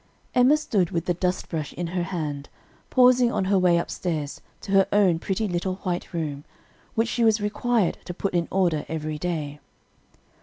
[0.33, 2.49] Emma stood with the dust brush in her hand,
[2.89, 6.43] pausing on her way upstairs to her own pretty little white room,
[6.95, 9.59] which she was required to put in order every day.